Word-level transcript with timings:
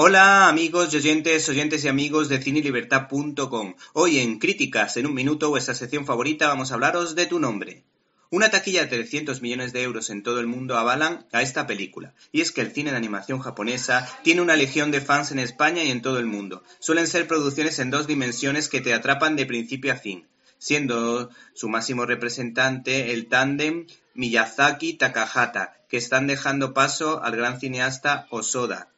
Hola 0.00 0.46
amigos 0.46 0.94
y 0.94 0.98
oyentes, 0.98 1.48
oyentes 1.48 1.84
y 1.84 1.88
amigos 1.88 2.28
de 2.28 2.40
cinelibertad.com. 2.40 3.74
Hoy 3.94 4.20
en 4.20 4.38
Críticas 4.38 4.96
en 4.96 5.06
un 5.06 5.12
minuto, 5.12 5.48
vuestra 5.48 5.74
sección 5.74 6.06
favorita, 6.06 6.46
vamos 6.46 6.70
a 6.70 6.74
hablaros 6.74 7.16
de 7.16 7.26
tu 7.26 7.40
nombre. 7.40 7.82
Una 8.30 8.48
taquilla 8.48 8.82
de 8.82 8.96
300 8.96 9.42
millones 9.42 9.72
de 9.72 9.82
euros 9.82 10.10
en 10.10 10.22
todo 10.22 10.38
el 10.38 10.46
mundo 10.46 10.78
avalan 10.78 11.26
a 11.32 11.42
esta 11.42 11.66
película. 11.66 12.14
Y 12.30 12.42
es 12.42 12.52
que 12.52 12.60
el 12.60 12.70
cine 12.70 12.92
de 12.92 12.96
animación 12.96 13.40
japonesa 13.40 14.08
tiene 14.22 14.40
una 14.40 14.54
legión 14.54 14.92
de 14.92 15.00
fans 15.00 15.32
en 15.32 15.40
España 15.40 15.82
y 15.82 15.90
en 15.90 16.00
todo 16.00 16.20
el 16.20 16.26
mundo. 16.26 16.62
Suelen 16.78 17.08
ser 17.08 17.26
producciones 17.26 17.80
en 17.80 17.90
dos 17.90 18.06
dimensiones 18.06 18.68
que 18.68 18.80
te 18.80 18.94
atrapan 18.94 19.34
de 19.34 19.46
principio 19.46 19.92
a 19.92 19.96
fin, 19.96 20.28
siendo 20.58 21.28
su 21.54 21.68
máximo 21.68 22.06
representante 22.06 23.12
el 23.14 23.26
tándem 23.26 23.88
Miyazaki-Takahata, 24.14 25.72
que 25.88 25.96
están 25.96 26.28
dejando 26.28 26.72
paso 26.72 27.20
al 27.20 27.34
gran 27.34 27.58
cineasta 27.58 28.28
Osoda, 28.30 28.92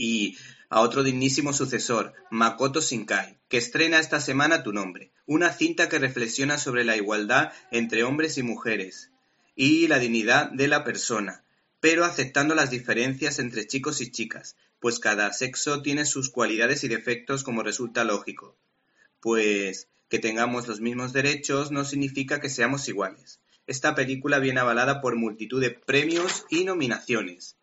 y 0.00 0.38
a 0.70 0.80
otro 0.80 1.02
dignísimo 1.02 1.52
sucesor, 1.52 2.14
Makoto 2.30 2.80
Shinkai, 2.80 3.38
que 3.48 3.58
estrena 3.58 3.98
esta 3.98 4.18
semana 4.18 4.62
Tu 4.62 4.72
Nombre, 4.72 5.12
una 5.26 5.52
cinta 5.52 5.90
que 5.90 5.98
reflexiona 5.98 6.56
sobre 6.56 6.84
la 6.84 6.96
igualdad 6.96 7.52
entre 7.70 8.02
hombres 8.02 8.38
y 8.38 8.42
mujeres 8.42 9.10
y 9.54 9.88
la 9.88 9.98
dignidad 9.98 10.50
de 10.52 10.68
la 10.68 10.84
persona, 10.84 11.44
pero 11.80 12.06
aceptando 12.06 12.54
las 12.54 12.70
diferencias 12.70 13.38
entre 13.38 13.66
chicos 13.66 14.00
y 14.00 14.10
chicas, 14.10 14.56
pues 14.78 15.00
cada 15.00 15.30
sexo 15.34 15.82
tiene 15.82 16.06
sus 16.06 16.30
cualidades 16.30 16.82
y 16.82 16.88
defectos 16.88 17.42
como 17.42 17.62
resulta 17.62 18.02
lógico. 18.04 18.56
Pues 19.20 19.88
que 20.08 20.18
tengamos 20.18 20.66
los 20.66 20.80
mismos 20.80 21.12
derechos 21.12 21.72
no 21.72 21.84
significa 21.84 22.40
que 22.40 22.48
seamos 22.48 22.88
iguales. 22.88 23.40
Esta 23.66 23.94
película 23.94 24.38
viene 24.38 24.60
avalada 24.60 25.02
por 25.02 25.16
multitud 25.16 25.60
de 25.60 25.70
premios 25.70 26.46
y 26.48 26.64
nominaciones 26.64 27.56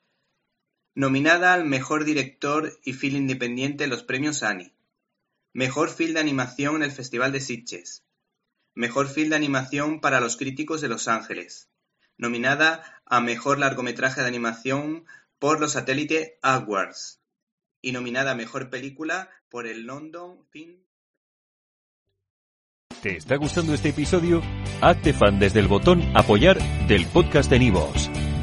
Nominada 0.97 1.53
al 1.53 1.63
Mejor 1.63 2.05
Director 2.05 2.79
y 2.83 2.93
Film 2.93 3.17
Independiente 3.17 3.83
en 3.83 3.91
los 3.91 4.01
Premios 4.01 4.41
Annie. 4.41 4.73
Mejor 5.53 5.91
Film 5.91 6.15
de 6.15 6.21
Animación 6.21 6.77
en 6.77 6.81
el 6.81 6.91
Festival 6.91 7.31
de 7.31 7.39
Sitges. 7.39 8.03
Mejor 8.73 9.07
Film 9.07 9.29
de 9.29 9.35
Animación 9.35 10.01
para 10.01 10.19
los 10.19 10.37
Críticos 10.37 10.81
de 10.81 10.87
Los 10.87 11.07
Ángeles. 11.07 11.69
Nominada 12.17 12.99
a 13.05 13.21
Mejor 13.21 13.59
Largometraje 13.59 14.21
de 14.21 14.27
Animación 14.27 15.05
por 15.37 15.59
los 15.59 15.73
Satélite 15.73 16.39
Awards. 16.41 17.19
Y 17.79 17.91
nominada 17.91 18.31
a 18.31 18.35
Mejor 18.35 18.71
Película 18.71 19.29
por 19.49 19.67
el 19.67 19.83
London 19.83 20.47
Film. 20.49 20.79
¿Te 23.03 23.17
está 23.17 23.35
gustando 23.35 23.75
este 23.75 23.89
episodio? 23.89 24.41
Hazte 24.81 25.13
fan 25.13 25.37
desde 25.37 25.59
el 25.59 25.67
botón 25.67 26.01
Apoyar 26.15 26.57
del 26.87 27.05
podcast 27.05 27.51
de 27.51 27.59
Nivos. 27.59 28.09